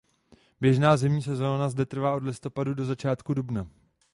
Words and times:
Běžná 0.61 0.97
zimní 0.97 1.21
sezóna 1.21 1.69
zde 1.69 1.85
trvá 1.85 2.15
od 2.15 2.23
listopadu 2.23 2.73
do 2.73 2.85
začátku 2.85 3.33
dubna. 3.33 3.67